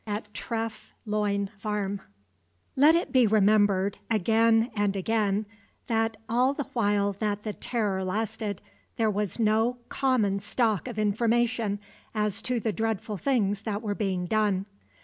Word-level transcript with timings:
At 0.07 0.33
Treff 0.33 0.95
Loyne 1.05 1.51
Farm 1.59 2.01
Let 2.75 2.95
it 2.95 3.11
be 3.11 3.27
remembered, 3.27 3.99
again 4.09 4.71
and 4.75 4.95
again, 4.95 5.45
that, 5.85 6.17
all 6.27 6.53
the 6.55 6.63
while 6.73 7.13
that 7.13 7.43
the 7.43 7.53
terror 7.53 8.03
lasted, 8.03 8.63
there 8.97 9.11
was 9.11 9.37
no 9.37 9.77
common 9.89 10.39
stock 10.39 10.87
of 10.87 10.97
information 10.97 11.77
as 12.15 12.41
to 12.41 12.59
the 12.59 12.73
dreadful 12.73 13.17
things 13.17 13.61
that 13.61 13.83
were 13.83 13.93
being 13.93 14.25
done. 14.25 14.65